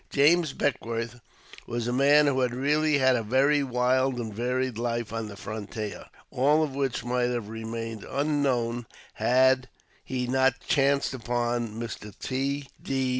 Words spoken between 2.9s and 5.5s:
had a very wild and varied life on the